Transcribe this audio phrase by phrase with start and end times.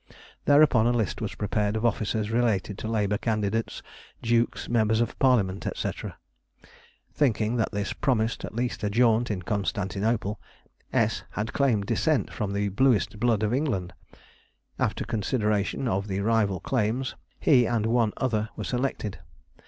[0.45, 3.83] Thereupon a list was prepared of officers related to Labour Candidates,
[4.23, 5.89] Dukes, Members of Parliament, &c.
[7.13, 10.39] Thinking that this promised at least a jaunt in Constantinople,
[10.91, 13.93] S had claimed descent from the bluest blood of England.
[14.79, 19.19] After consideration of the rival claims, he and one other were selected.